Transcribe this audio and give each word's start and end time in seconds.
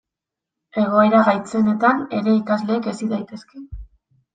Egoera 0.83 1.21
gaitzenetan 1.29 2.03
ere 2.23 2.37
ikasleak 2.41 2.93
hezi 2.95 3.15
daitezke. 3.17 3.69